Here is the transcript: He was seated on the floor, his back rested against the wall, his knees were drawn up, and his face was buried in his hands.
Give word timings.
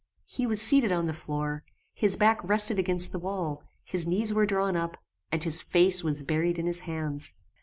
He 0.25 0.47
was 0.47 0.59
seated 0.59 0.91
on 0.91 1.05
the 1.05 1.13
floor, 1.13 1.63
his 1.93 2.17
back 2.17 2.39
rested 2.43 2.79
against 2.79 3.11
the 3.11 3.19
wall, 3.19 3.61
his 3.83 4.07
knees 4.07 4.33
were 4.33 4.47
drawn 4.47 4.75
up, 4.75 4.97
and 5.31 5.43
his 5.43 5.61
face 5.61 6.03
was 6.03 6.23
buried 6.23 6.57
in 6.57 6.65
his 6.65 6.79
hands. 6.79 7.35